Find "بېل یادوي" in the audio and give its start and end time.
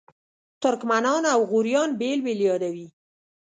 2.25-2.87